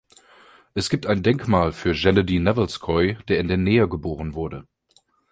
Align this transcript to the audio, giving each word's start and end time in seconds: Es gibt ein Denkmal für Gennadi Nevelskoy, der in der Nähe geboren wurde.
Es 0.73 0.89
gibt 0.89 1.05
ein 1.05 1.21
Denkmal 1.21 1.71
für 1.73 1.93
Gennadi 1.93 2.39
Nevelskoy, 2.39 3.17
der 3.27 3.37
in 3.39 3.47
der 3.47 3.57
Nähe 3.57 3.87
geboren 3.87 4.33
wurde. 4.33 4.65